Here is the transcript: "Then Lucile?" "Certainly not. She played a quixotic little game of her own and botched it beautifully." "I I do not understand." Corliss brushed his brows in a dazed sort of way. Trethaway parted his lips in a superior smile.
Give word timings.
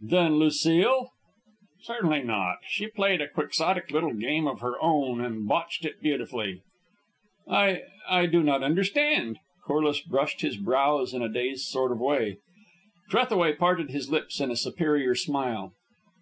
"Then 0.00 0.36
Lucile?" 0.36 1.10
"Certainly 1.82 2.22
not. 2.22 2.60
She 2.66 2.86
played 2.86 3.20
a 3.20 3.28
quixotic 3.28 3.90
little 3.90 4.14
game 4.14 4.46
of 4.48 4.60
her 4.60 4.76
own 4.80 5.20
and 5.20 5.46
botched 5.46 5.84
it 5.84 6.00
beautifully." 6.00 6.62
"I 7.46 7.82
I 8.08 8.24
do 8.24 8.42
not 8.42 8.62
understand." 8.62 9.38
Corliss 9.66 10.00
brushed 10.00 10.40
his 10.40 10.56
brows 10.56 11.12
in 11.12 11.20
a 11.20 11.28
dazed 11.28 11.66
sort 11.66 11.92
of 11.92 12.00
way. 12.00 12.38
Trethaway 13.10 13.52
parted 13.52 13.90
his 13.90 14.08
lips 14.10 14.40
in 14.40 14.50
a 14.50 14.56
superior 14.56 15.14
smile. 15.14 15.74